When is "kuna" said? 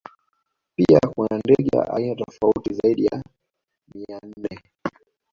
1.15-1.37